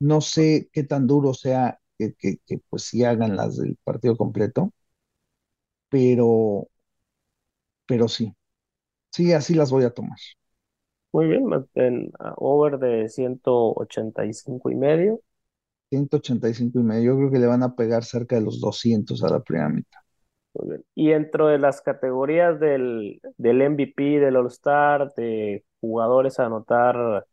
[0.00, 4.16] No sé qué tan duro sea que, que, que, pues sí hagan las del partido
[4.16, 4.72] completo,
[5.88, 6.68] pero,
[7.86, 8.34] pero sí,
[9.12, 10.18] sí, así las voy a tomar.
[11.12, 15.20] Muy bien, en over de 185 y medio.
[15.90, 17.12] 185 y medio.
[17.12, 20.00] Yo creo que le van a pegar cerca de los 200 a la primera mitad.
[20.54, 20.84] Muy bien.
[20.94, 27.26] Y dentro de las categorías del, del MVP, del All-Star, de jugadores a anotar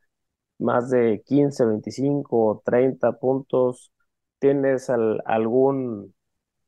[0.60, 3.91] más de 15, 25, 30 puntos,
[4.39, 6.13] ¿tienes algún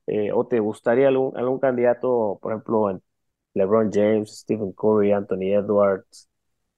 [0.07, 3.03] eh, o te gustaría algún, algún candidato, por ejemplo, en
[3.53, 6.29] LeBron James, Stephen Curry, Anthony Edwards,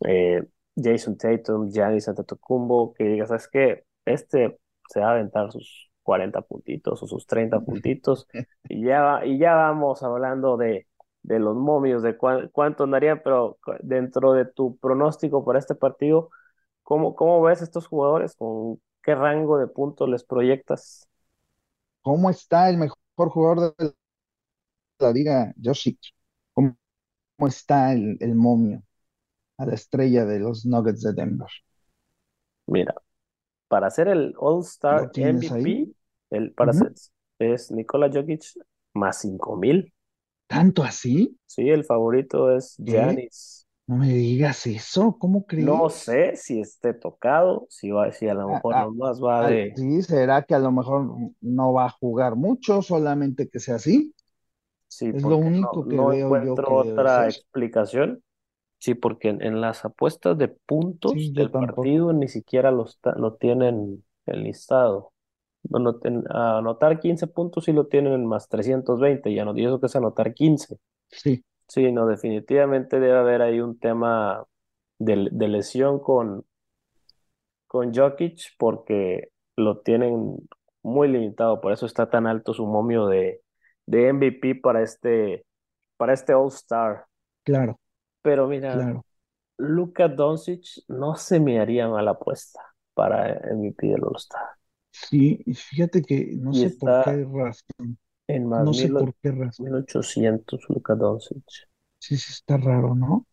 [0.06, 0.44] eh,
[0.76, 3.86] Jason Tatum, Giannis Antetokounmpo, que digas, ¿sabes qué?
[4.06, 4.60] Este
[4.92, 8.28] se va a aventar sus 40 puntitos o sus 30 puntitos
[8.68, 10.88] y ya, y ya vamos hablando de,
[11.24, 16.30] de los momios, de cuánto andarían, pero dentro de tu pronóstico para este partido,
[16.84, 18.36] ¿cómo, cómo ves estos jugadores?
[18.36, 21.08] ¿Con qué rango de puntos les proyectas?
[22.02, 23.94] ¿Cómo está el mejor jugador de
[25.00, 25.96] la liga, Josh
[26.54, 26.76] ¿Cómo,
[27.48, 28.84] está el, el momio
[29.58, 31.48] a la estrella de los Nuggets de Denver?
[32.68, 32.96] Mira,
[33.72, 35.88] para ser el All-Star MVP,
[36.30, 36.92] el, para ser,
[37.40, 38.44] es Nikola Jokic
[38.94, 39.94] más 5000.
[40.46, 41.38] ¿Tanto así?
[41.46, 43.66] Sí, el favorito es Giannis.
[43.88, 45.66] No me digas eso, ¿cómo crees?
[45.66, 49.72] No sé si esté tocado, si va, si a lo mejor no más va de.
[49.78, 54.14] Sí, será que a lo mejor no va a jugar mucho, solamente que sea así.
[54.90, 58.22] Sí, es lo único que veo encuentro otra explicación.
[58.82, 65.14] Sí, porque en, las apuestas de puntos del partido ni siquiera lo, lo tienen enlistado.
[65.62, 66.00] Bueno,
[66.32, 70.80] anotar 15 puntos sí lo tienen en más 320, y eso que es anotar 15.
[71.10, 71.46] Sí.
[71.68, 74.44] Sí, no, definitivamente debe haber ahí un tema
[74.98, 76.44] de, de lesión con,
[77.68, 80.38] con Jokic porque lo tienen
[80.82, 83.42] muy limitado, por eso está tan alto su momio de,
[83.86, 85.46] de MVP para este,
[85.98, 87.06] para este All-Star.
[87.44, 87.80] Claro.
[88.22, 89.06] Pero mira, claro.
[89.58, 92.62] Luka Doncic no se me haría mala apuesta
[92.94, 94.42] para MVP del All-Star.
[94.92, 97.98] Sí, y fíjate que no sé por qué razón.
[98.28, 99.68] En más no sé por qué razón.
[99.68, 101.44] 1800 Luka Doncic.
[102.00, 103.26] Sí, sí, está raro, ¿no?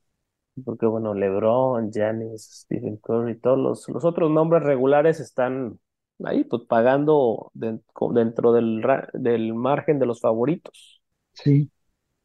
[0.64, 5.78] Porque bueno, LeBron, Giannis, Stephen Curry, todos los, los otros nombres regulares están
[6.24, 8.82] ahí, pues pagando dentro del,
[9.14, 11.00] del margen de los favoritos.
[11.32, 11.70] Sí,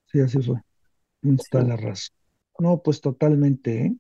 [0.08, 0.62] sí, así fue.
[1.24, 2.16] Está la razón.
[2.60, 3.96] No, pues totalmente, ¿eh?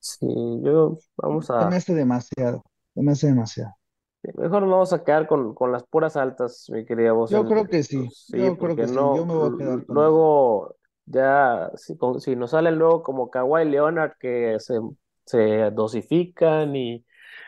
[0.00, 0.26] Sí,
[0.62, 1.68] yo vamos a.
[1.68, 2.62] me hace demasiado,
[2.94, 3.74] me hace demasiado.
[4.22, 7.30] Mejor nos vamos a quedar con, con las puras altas, mi querida voz.
[7.30, 10.76] Yo creo que sí, yo creo que sí, yo me voy a quedar con Luego,
[11.06, 14.80] ya, si, si nos salen luego como Kawhi Leonard que se,
[15.24, 17.04] se dosifican y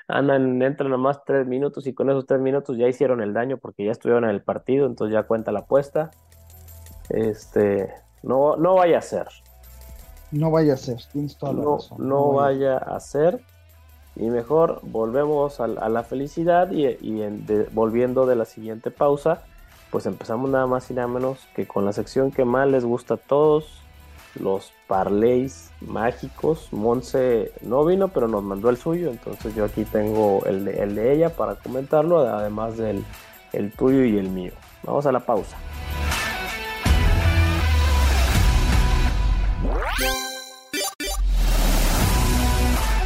[0.06, 3.84] andan, entran nomás tres minutos y con esos tres minutos ya hicieron el daño porque
[3.84, 6.10] ya estuvieron en el partido, entonces ya cuenta la apuesta.
[7.10, 9.26] Este, no, no vaya a ser.
[10.30, 12.08] No vaya a ser, tienes toda la no, razón.
[12.08, 13.40] No, vaya a ser.
[14.16, 16.96] Y mejor volvemos a, la felicidad y,
[17.72, 19.42] volviendo de la siguiente pausa,
[19.90, 23.14] pues empezamos nada más y nada menos que con la sección que más les gusta
[23.14, 23.80] a todos,
[24.38, 26.68] los parlays mágicos.
[26.72, 30.94] Monse no vino, pero nos mandó el suyo, entonces yo aquí tengo el de, el
[30.94, 33.04] de ella para comentarlo, además del
[33.52, 34.52] el tuyo y el mío.
[34.84, 35.56] Vamos a la pausa.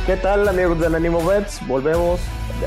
[0.06, 1.66] ¿Qué tal amigos del Animo Bets?
[1.66, 2.20] Volvemos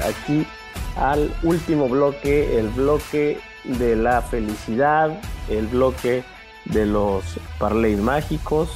[0.04, 0.48] aquí
[0.96, 6.24] al último bloque, el bloque de la felicidad, el bloque
[6.66, 7.24] de los
[7.60, 8.70] parlays mágicos.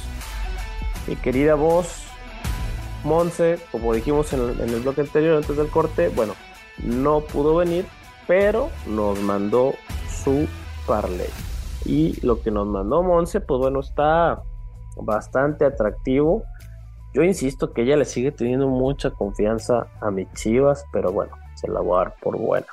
[1.08, 2.04] Mi querida voz,
[3.02, 6.34] Monse, como dijimos en el, bloque anterior antes del corte, bueno,
[6.78, 7.84] no pudo venir,
[8.28, 9.74] pero nos mandó
[10.22, 10.46] su
[10.86, 11.30] parlay.
[11.84, 14.40] Y lo que nos mandó Monse, pues bueno, está
[14.96, 16.44] bastante atractivo.
[17.14, 21.68] Yo insisto que ella le sigue teniendo mucha confianza a mis chivas, pero bueno, se
[21.68, 22.66] la voy a dar por buena.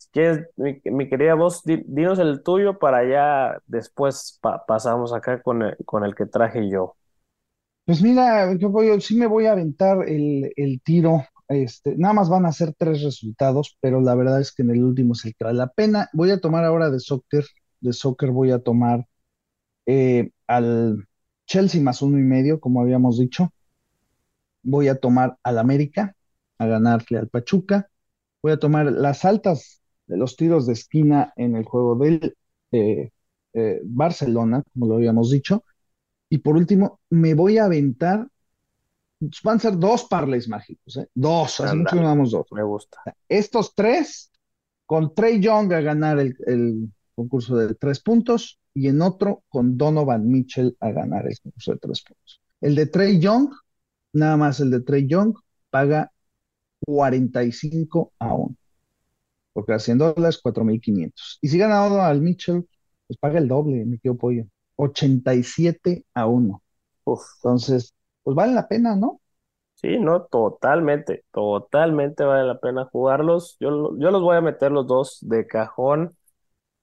[0.00, 5.12] Si quieres, mi, mi querida voz, di- dinos el tuyo para ya después pa- pasamos
[5.12, 6.96] acá con el, con el que traje yo.
[7.84, 11.24] Pues mira, yo voy, sí me voy a aventar el, el tiro.
[11.48, 14.84] Este, nada más van a ser tres resultados, pero la verdad es que en el
[14.84, 16.08] último es el que la pena.
[16.12, 17.44] Voy a tomar ahora de soccer.
[17.80, 19.06] De soccer voy a tomar
[19.86, 21.06] eh, al
[21.46, 23.50] Chelsea más uno y medio, como habíamos dicho.
[24.62, 26.16] Voy a tomar al América
[26.58, 27.90] a ganarle al Pachuca.
[28.42, 29.79] Voy a tomar las altas
[30.10, 32.36] de los tiros de esquina en el juego del
[32.72, 33.10] eh,
[33.52, 35.64] eh, Barcelona, como lo habíamos dicho.
[36.28, 38.26] Y por último, me voy a aventar.
[39.44, 41.06] Van a ser dos parlays mágicos, ¿eh?
[41.14, 42.46] Dos, mucho que dos.
[42.50, 42.98] me gusta.
[43.28, 44.32] Estos tres,
[44.84, 49.76] con Trey Young a ganar el, el concurso de tres puntos, y en otro con
[49.76, 52.40] Donovan Mitchell a ganar el concurso de tres puntos.
[52.60, 53.50] El de Trey Young,
[54.12, 55.34] nada más el de Trey Young,
[55.70, 56.10] paga
[56.80, 58.56] 45 a 1,
[59.52, 61.38] porque a 100 dólares, 4.500.
[61.42, 62.66] Y si gana Donovan Mitchell,
[63.06, 64.46] pues paga el doble, me quedo pollo,
[64.76, 66.62] 87 a 1.
[67.04, 67.22] Uf.
[67.38, 69.20] Entonces, pues vale la pena, ¿no?
[69.74, 73.56] Sí, no, totalmente, totalmente vale la pena jugarlos.
[73.60, 76.16] Yo, yo los voy a meter los dos de cajón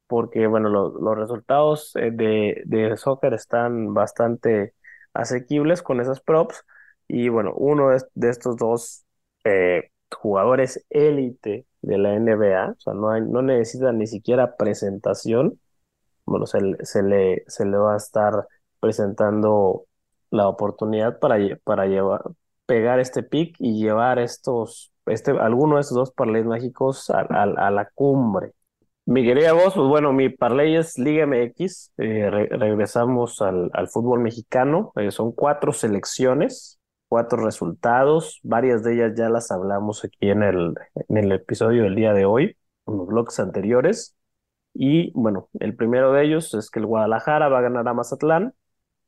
[0.07, 4.73] porque, bueno, lo- los resultados eh, de, de soccer están bastante
[5.13, 6.65] asequibles con esas props.
[7.07, 9.05] Y bueno, uno de, de estos dos
[9.45, 15.59] eh, jugadores élite de la NBA, o sea, no hay, no necesitan ni siquiera presentación.
[16.25, 18.47] Bueno, se, le- se le, se le va a estar
[18.79, 19.85] presentando
[20.29, 22.21] la oportunidad para, para llevar,
[22.65, 27.71] pegar este pick y llevar estos, este, alguno de estos dos parlays mágicos a, a-
[27.71, 28.53] la cumbre.
[29.05, 31.93] Mi querida voz, pues bueno, mi parlay es Liga MX.
[31.97, 34.91] eh, re- regresamos al, al fútbol mexicano.
[34.97, 36.76] eh, son cuatro selecciones,
[37.07, 38.39] cuatro resultados.
[38.43, 42.25] Varias de ellas ya las hablamos aquí en el, en el episodio del día de
[42.25, 44.15] hoy, en los bloques anteriores.
[44.73, 48.53] Y bueno, el primero de ellos es que el Guadalajara va a ganar a Mazatlán.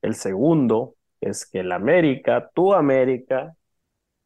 [0.02, 3.56] El segundo es que el América, tu América,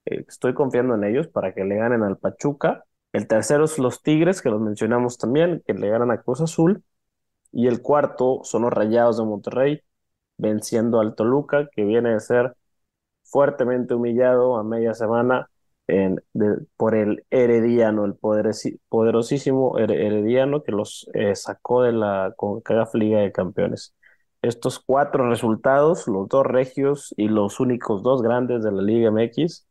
[0.06, 2.84] eh, estoy confiando en ellos para que le ganen al Pachuca.
[3.14, 6.84] El tercero es los Tigres, que los mencionamos también, que le ganan a Cruz Azul.
[7.52, 9.82] Y el cuarto son los Rayados de Monterrey,
[10.38, 12.56] venciendo al Toluca, que viene de ser
[13.34, 15.52] fuertemente humillado a media semana
[15.88, 21.94] en- de- por el Herediano, el poderesi- poderosísimo Her- Herediano que los eh, sacó de
[21.94, 23.96] la CONCACAF Liga de Campeones.
[24.44, 29.68] Estos cuatro resultados, los dos regios y los únicos dos grandes de la Liga MX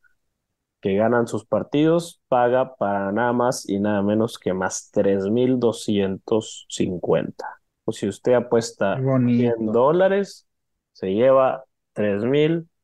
[0.81, 7.47] que ganan sus partidos, paga para nada más y nada menos que más 3.250.
[7.85, 9.73] O si usted apuesta Qué 100 bonito.
[9.73, 10.47] dólares,
[10.93, 11.65] se lleva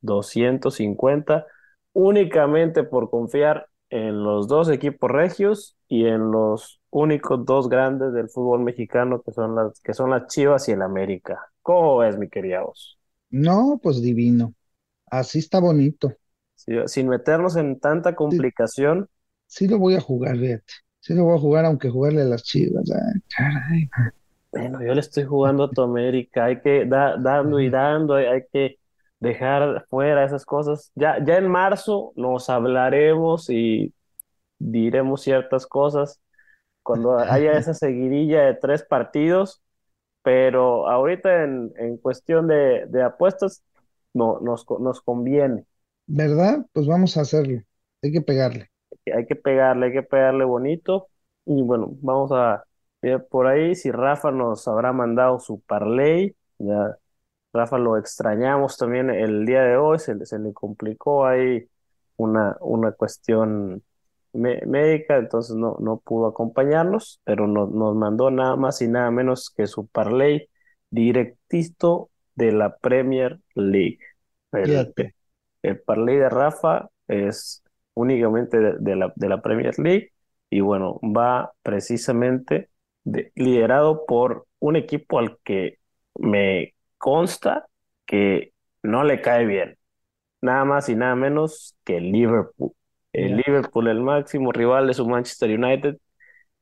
[0.09, 1.47] 3.250
[1.93, 8.29] únicamente por confiar en los dos equipos regios y en los únicos dos grandes del
[8.29, 11.39] fútbol mexicano que son las, que son las Chivas y el América.
[11.63, 12.63] ¿Cómo ves, mi querida?
[13.31, 14.55] No, pues divino.
[15.07, 16.15] Así está bonito.
[16.57, 19.09] Si- sin meternos en tanta complicación,
[19.47, 20.73] Sí lo voy a jugar, fíjate.
[21.01, 22.91] Sí lo voy a jugar, aunque jugarle a las Chivas.
[22.91, 23.91] Ay, caray.
[24.51, 28.27] bueno, yo le estoy jugando a tu América, hay que da- dando y dando, hay,
[28.27, 28.78] hay que
[29.21, 30.93] dejar fuera esas cosas.
[30.95, 33.95] Ya, ya en marzo nos hablaremos y
[34.59, 36.21] diremos ciertas cosas
[36.83, 39.63] cuando haya esa seguidilla de tres partidos,
[40.23, 43.65] pero ahorita en, en cuestión de, de apuestas
[44.15, 45.67] no, nos, nos conviene.
[46.09, 46.67] ¿Verdad?
[46.73, 47.63] Pues vamos a hacerlo.
[48.03, 48.69] Hay que pegarle.
[49.15, 51.09] hay que pegarle, hay que pegarle bonito.
[51.47, 52.65] Y bueno, vamos a
[53.03, 56.37] ver por ahí si Rafa nos habrá mandado su parlay.
[56.59, 56.97] Ya,
[57.59, 61.69] Rafa lo extrañamos también el día de hoy, se, le- se le complicó ahí
[62.17, 63.83] una, una cuestión
[64.33, 69.11] mé- médica, entonces no, no pudo acompañarnos, pero nos, nos mandó nada más y nada
[69.11, 70.49] menos que su parlay
[70.91, 73.99] directito de la Premier League.
[74.53, 74.95] El,
[75.63, 77.63] el parlay de Rafa es
[77.95, 80.13] únicamente de, de la, de la Premier League
[80.51, 82.71] y bueno, va precisamente
[83.05, 85.79] de- liderado por un equipo al que
[86.19, 87.67] me consta
[88.07, 89.79] que no le cae bien,
[90.41, 92.73] nada más y nada menos que el Liverpool.
[93.13, 93.37] El.
[93.39, 95.97] Liverpool, el máximo rival de su Manchester United,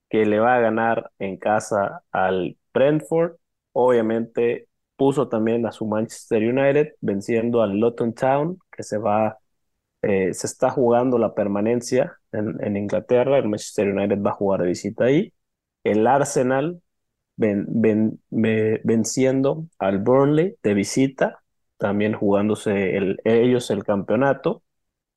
[0.08, 3.36] que le va a ganar en casa al Brentford.
[3.72, 9.38] Obviamente puso también a su Manchester United venciendo al Luton Town, que se va
[10.02, 14.68] eh, se está jugando la permanencia en, Inglaterra, el Manchester United va a jugar de
[14.68, 15.32] visita ahí,
[15.84, 16.80] el Arsenal
[17.36, 21.42] venciendo al Burnley de visita,
[21.76, 24.62] también jugándose el, ellos el campeonato,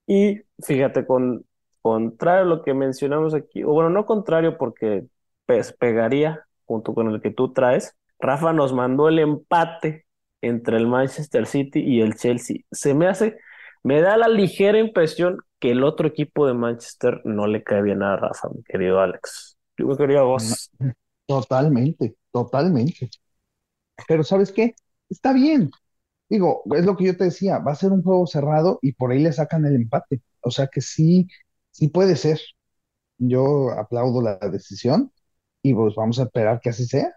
[0.05, 1.45] y fíjate, con,
[1.81, 5.05] contrario a lo que mencionamos aquí, o bueno, no contrario porque
[5.45, 10.05] pues, pegaría junto con el que tú traes, Rafa nos mandó el empate
[10.41, 12.57] entre el Manchester City y el Chelsea.
[12.71, 13.37] Se me hace,
[13.83, 18.03] me da la ligera impresión que el otro equipo de Manchester no le cae bien
[18.03, 19.57] a Rafa, mi querido Alex.
[19.77, 20.71] Yo me quería vos.
[21.29, 23.09] Totalmente, totalmente.
[24.07, 24.75] Pero ¿sabes qué?
[25.09, 25.71] Está bien.
[26.29, 29.11] Digo, es lo que yo te decía, va a ser un juego cerrado y por
[29.11, 30.21] ahí le sacan el empate.
[30.41, 31.27] O sea que sí,
[31.71, 32.39] sí puede ser.
[33.19, 35.11] Yo aplaudo la decisión
[35.63, 37.13] y pues vamos a esperar que así sea.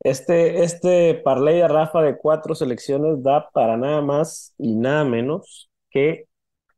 [0.00, 5.70] Este, este parlay de Rafa de cuatro selecciones da para nada más y nada menos
[5.90, 6.26] que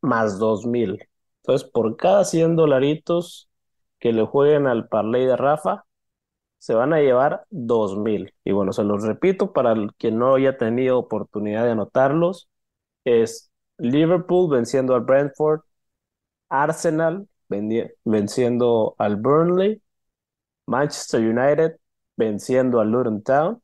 [0.02, 1.00] más dos mil.
[1.42, 3.50] Entonces, por cada 100 dolaritos
[4.00, 5.85] que le jueguen al parlay de Rafa,
[6.58, 8.34] se van a llevar dos mil.
[8.44, 12.48] Y bueno, se los repito para quien no haya tenido oportunidad de anotarlos,
[13.04, 15.60] es Liverpool venciendo al Brentford,
[16.48, 17.28] Arsenal
[18.04, 19.82] venciendo al Burnley,
[20.66, 21.76] Manchester United
[22.16, 23.62] venciendo al Luton Town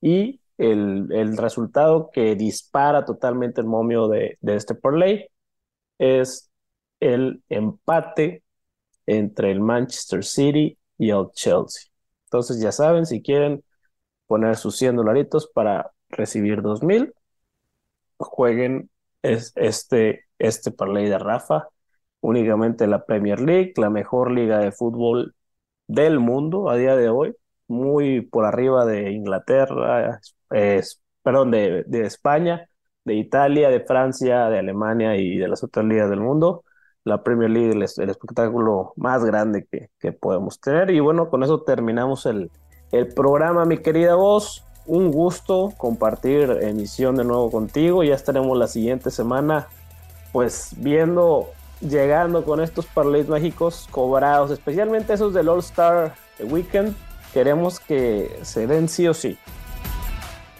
[0.00, 5.28] y el, el, resultado que dispara totalmente el momio de, de este parlay
[5.98, 6.50] es
[7.00, 8.44] el empate
[9.06, 11.93] entre el Manchester City y el Chelsea.
[12.34, 13.62] Entonces ya saben, si quieren
[14.26, 17.14] poner sus 100 dolaritos para recibir 2000,
[18.16, 18.90] jueguen
[19.22, 21.68] es, este, este parlay de Rafa,
[22.20, 25.36] únicamente la Premier League, la mejor liga de fútbol
[25.86, 27.36] del mundo a día de hoy,
[27.68, 30.20] muy por arriba de Inglaterra,
[31.22, 32.68] perdón, de, de España,
[33.04, 36.64] de Italia, de Francia, de Alemania y de las otras ligas del mundo.
[37.04, 40.90] La Premier League, el, el espectáculo más grande que, que, podemos tener.
[40.90, 42.50] Y bueno, con eso terminamos el,
[42.92, 44.64] el programa, mi querida voz.
[44.86, 48.02] Un gusto compartir emisión de nuevo contigo.
[48.04, 49.68] Ya estaremos la siguiente semana,
[50.32, 51.48] pues viendo
[51.80, 56.94] llegando con estos parlays mágicos cobrados, especialmente esos del All Star Weekend,
[57.32, 59.38] queremos que se den sí o sí.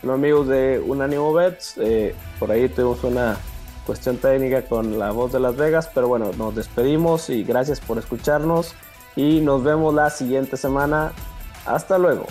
[0.03, 3.39] Bueno, amigos de Unánimo Bets, eh, por ahí tuvimos una
[3.85, 7.99] cuestión técnica con la voz de Las Vegas, pero bueno, nos despedimos y gracias por
[7.99, 8.75] escucharnos
[9.17, 11.13] y nos vemos la siguiente semana.
[11.67, 12.27] Hasta luego.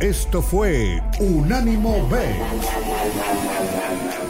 [0.00, 2.18] Esto fue Unánimo B.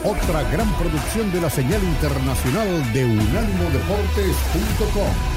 [0.05, 5.36] Otra gran producción de la señal internacional de unánimodeportes.com.